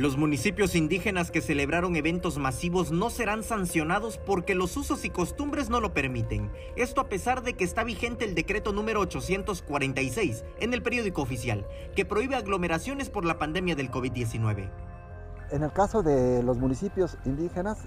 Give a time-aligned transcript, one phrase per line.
[0.00, 5.68] Los municipios indígenas que celebraron eventos masivos no serán sancionados porque los usos y costumbres
[5.68, 6.50] no lo permiten.
[6.74, 11.66] Esto a pesar de que está vigente el decreto número 846 en el periódico oficial,
[11.94, 14.70] que prohíbe aglomeraciones por la pandemia del COVID-19.
[15.50, 17.86] En el caso de los municipios indígenas,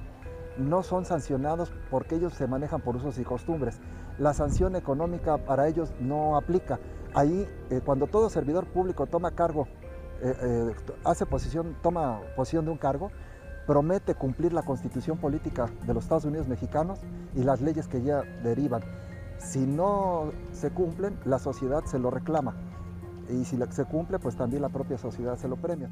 [0.56, 3.80] no son sancionados porque ellos se manejan por usos y costumbres.
[4.20, 6.80] La sanción económica para ellos no aplica.
[7.16, 9.68] Ahí, eh, cuando todo servidor público toma cargo
[10.24, 13.12] eh, eh, hace posición, toma posición de un cargo,
[13.68, 17.00] promete cumplir la constitución política de los Estados Unidos mexicanos
[17.36, 18.84] y las leyes que ya derivan.
[19.38, 22.56] Si no se cumplen, la sociedad se lo reclama.
[23.30, 25.90] Y si se cumple, pues también la propia sociedad se lo premia.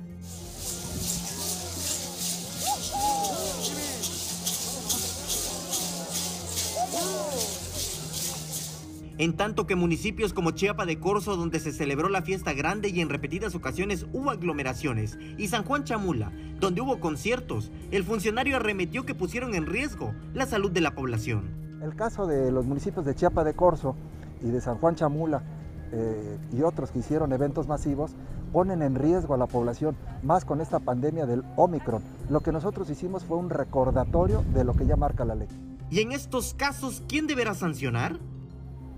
[9.18, 13.02] En tanto que municipios como Chiapa de Corzo, donde se celebró la fiesta grande y
[13.02, 19.06] en repetidas ocasiones hubo aglomeraciones, y San Juan Chamula, donde hubo conciertos, el funcionario arremetió
[19.06, 21.50] que pusieron en riesgo la salud de la población.
[21.84, 23.96] El caso de los municipios de Chiapa de Corzo
[24.42, 25.44] y de San Juan Chamula
[25.92, 28.16] eh, y otros que hicieron eventos masivos
[28.54, 32.04] ponen en riesgo a la población, más con esta pandemia del Omicron.
[32.30, 35.48] Lo que nosotros hicimos fue un recordatorio de lo que ya marca la ley.
[35.90, 38.20] ¿Y en estos casos quién deberá sancionar?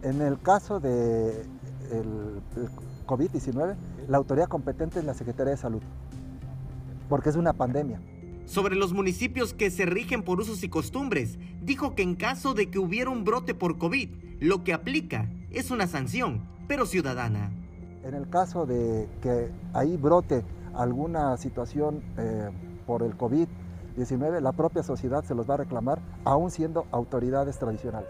[0.03, 1.45] En el caso de
[3.07, 3.75] COVID-19,
[4.09, 5.81] la autoridad competente es la Secretaría de Salud,
[7.07, 8.01] porque es una pandemia.
[8.45, 12.69] Sobre los municipios que se rigen por usos y costumbres, dijo que en caso de
[12.69, 14.09] que hubiera un brote por COVID,
[14.41, 17.51] lo que aplica es una sanción, pero ciudadana.
[18.03, 20.43] En el caso de que ahí brote
[20.73, 22.49] alguna situación eh,
[22.85, 28.09] por el COVID-19, la propia sociedad se los va a reclamar, aún siendo autoridades tradicionales.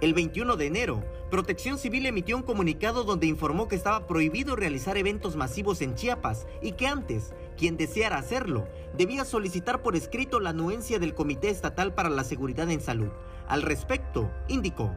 [0.00, 4.96] El 21 de enero, Protección Civil emitió un comunicado donde informó que estaba prohibido realizar
[4.96, 10.50] eventos masivos en Chiapas y que antes, quien deseara hacerlo, debía solicitar por escrito la
[10.50, 13.08] anuencia del Comité Estatal para la Seguridad en Salud.
[13.48, 14.92] Al respecto, indicó.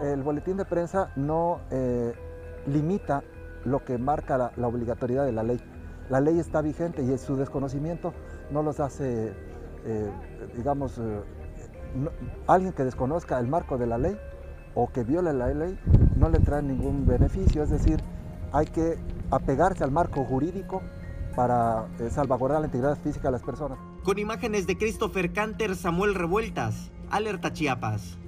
[0.00, 2.12] El boletín de prensa no eh,
[2.68, 3.24] limita
[3.64, 5.60] lo que marca la, obligatoriedad de la ley.
[6.08, 8.14] La ley está vigente y su desconocimiento
[8.52, 9.32] no los hace,
[9.84, 10.10] eh,
[10.54, 11.20] digamos, eh,
[12.46, 14.16] alguien que desconozca el marco de la ley
[14.74, 15.78] o que viole la ley
[16.16, 18.02] no le trae ningún beneficio, es decir,
[18.52, 18.98] hay que
[19.30, 20.82] apegarse al marco jurídico
[21.34, 23.78] para eh, salvaguardar la integridad física de las personas.
[24.04, 28.18] Con imágenes de Christopher Canter, Samuel Revueltas, Alerta Chiapas.